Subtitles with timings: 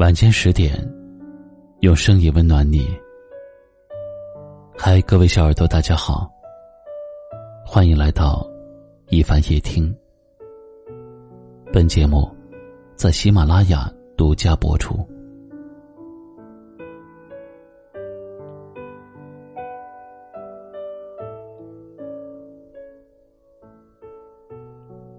[0.00, 0.72] 晚间十点，
[1.80, 2.88] 用声音温暖你。
[4.74, 6.26] 嗨，各位小耳朵，大家好，
[7.66, 8.48] 欢迎来到
[9.08, 9.94] 一凡夜听。
[11.70, 12.26] 本节目
[12.94, 15.06] 在喜马拉雅独家播出。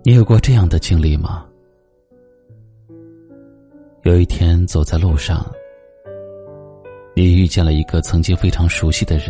[0.01, 1.47] 你有过这样的经历吗？
[4.03, 5.45] 有一天，走在路上，
[7.15, 9.27] 你遇见了一个曾经非常熟悉的人。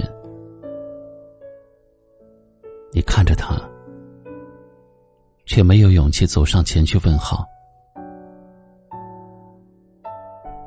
[2.94, 3.70] 你看着他，
[5.46, 7.46] 却没有勇气走上前去问好。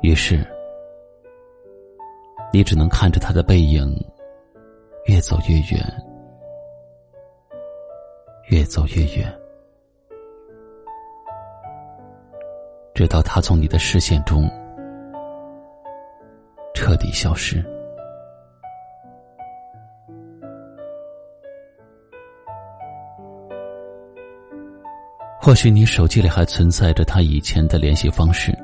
[0.03, 0.45] 于是，
[2.53, 3.91] 你只能看着他的背影
[5.07, 5.83] 越走越远，
[8.49, 9.44] 越走越远。
[12.95, 14.49] 直到他从你的视线中
[16.73, 17.61] 彻底消失。
[25.41, 28.57] 或许你手机里还存在着他以前的联系方式，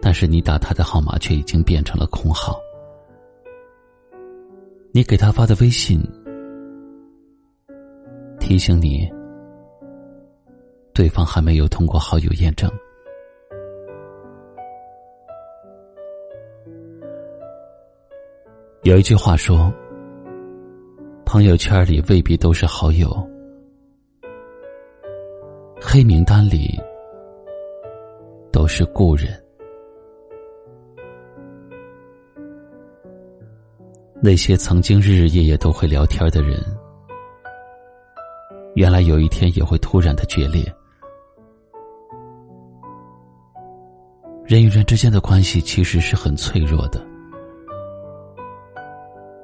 [0.00, 2.58] 但是你打他的号码却已经变成了空号。
[4.92, 6.00] 你给他发的微信
[8.38, 9.19] 提醒你。
[11.00, 12.70] 对方还没有通过好友验证。
[18.82, 19.72] 有一句话说
[21.24, 23.08] ：“朋友圈里未必都是好友，
[25.80, 26.78] 黑名单里
[28.52, 29.28] 都是故人。”
[34.20, 36.58] 那些曾经日日夜夜都会聊天的人，
[38.74, 40.62] 原来有一天也会突然的决裂。
[44.50, 47.00] 人与人之间的关系其实是很脆弱的，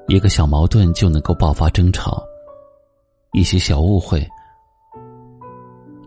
[0.09, 2.21] 一个小矛盾就能够爆发争吵，
[3.31, 4.27] 一些小误会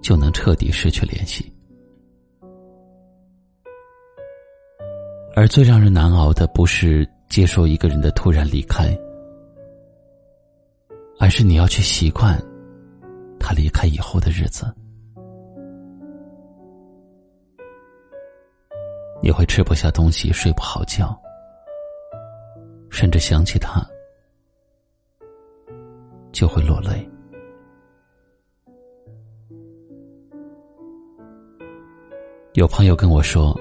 [0.03, 1.50] 就能彻底失去联系，
[5.34, 8.94] 而最让人难熬的不是接受一个人的突然离开，
[11.19, 12.38] 而是你要去习惯
[13.38, 14.71] 他离开以后的日子。
[19.31, 21.17] 你会吃不下东西，睡不好觉，
[22.91, 23.81] 甚至想起他
[26.33, 27.09] 就会落泪。
[32.55, 33.57] 有朋友跟我说，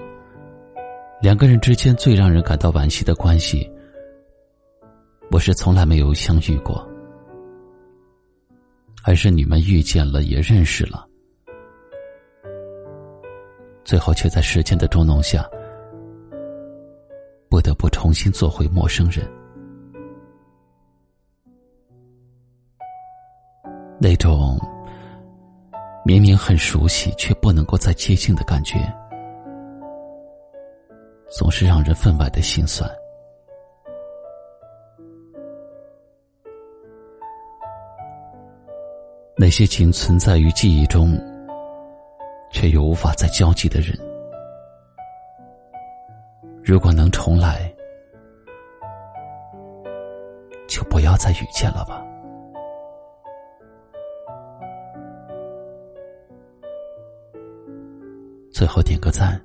[1.21, 3.71] 两个人之间最让人感到惋惜的关系，
[5.29, 6.83] 不是从来没有相遇过，
[9.03, 11.05] 而是你们遇见了，也认识了。
[13.83, 15.47] 最后却在时间的捉弄下，
[17.59, 19.29] 不得不重新做回陌生人。
[23.99, 24.57] 那种
[26.05, 28.77] 明明很熟悉却不能够再接近的感觉，
[31.29, 32.89] 总是让人分外的心酸。
[39.35, 41.19] 那些仅存在于记忆中。
[42.51, 43.95] 却又无法再交集的人，
[46.69, 47.75] 如果能重来，
[50.67, 52.05] 就不要再遇见了吧。
[58.51, 59.43] 最后点个赞。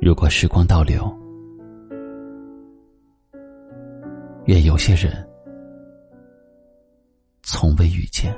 [0.00, 1.12] 如果时光倒流，
[4.44, 5.28] 愿有些人
[7.42, 8.32] 从未遇见。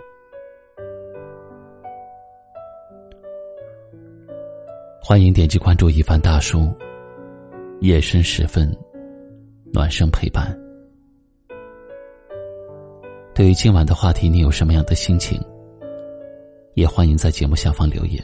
[5.08, 6.68] 欢迎点击关注一番大叔。
[7.80, 8.76] 夜深时分，
[9.72, 10.52] 暖声陪伴。
[13.32, 15.40] 对于今晚的话题，你有什么样的心情？
[16.74, 18.20] 也欢迎在节目下方留言。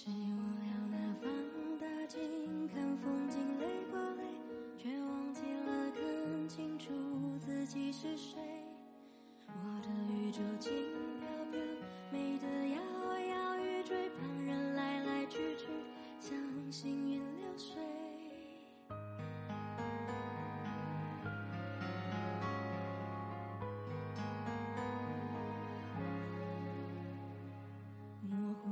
[0.00, 1.28] 谁无聊拿放
[1.80, 4.22] 大镜看风景，累不累，
[4.78, 6.92] 却忘记了看清楚
[7.44, 8.38] 自己是谁。
[9.48, 9.52] 我
[9.82, 10.38] 的宇宙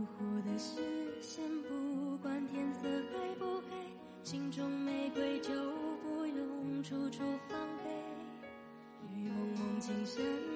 [0.07, 3.77] 模糊的视线，不管天色黑不黑，
[4.23, 5.53] 心中玫瑰就
[6.03, 7.91] 不用处处防备，
[9.13, 10.56] 雨蒙蒙，青山。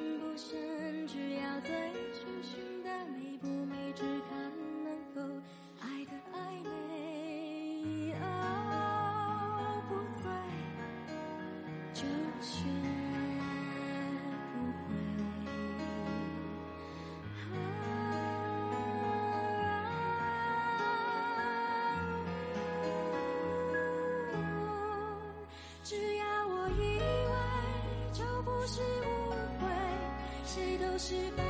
[31.02, 31.42] 是宝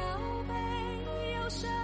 [0.47, 0.55] 贝，
[1.35, 1.80] 有伤。